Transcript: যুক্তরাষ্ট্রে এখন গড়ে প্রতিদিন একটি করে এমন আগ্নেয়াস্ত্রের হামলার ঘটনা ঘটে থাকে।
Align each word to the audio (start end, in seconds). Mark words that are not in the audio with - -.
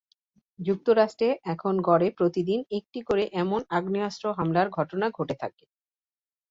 যুক্তরাষ্ট্রে 0.59 1.29
এখন 1.53 1.73
গড়ে 1.81 2.07
প্রতিদিন 2.17 2.59
একটি 2.77 2.99
করে 3.01 3.23
এমন 3.41 3.61
আগ্নেয়াস্ত্রের 3.77 4.35
হামলার 4.37 4.67
ঘটনা 4.69 5.05
ঘটে 5.09 5.35
থাকে। 5.41 5.63